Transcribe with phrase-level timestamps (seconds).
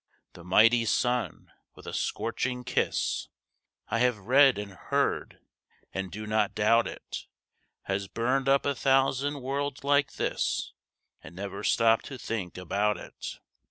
[0.33, 3.27] The mighty sun, with a scorching kiss
[3.89, 5.39] (I have read, and heard,
[5.93, 7.27] and do not doubt it)
[7.83, 10.73] Has burned up a thousand worlds like this,
[11.21, 13.37] And never stopped to think about it.